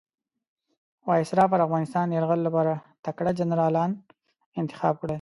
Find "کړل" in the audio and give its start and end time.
4.99-5.09